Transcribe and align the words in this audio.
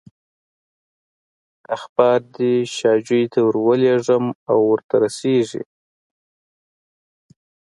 اخبار 1.75 2.19
دې 2.35 2.53
شاجوي 2.77 3.23
ته 3.33 3.39
ورولېږم 3.47 4.25
او 4.51 4.57
ورته 4.71 4.95
رسېږي. 5.03 5.63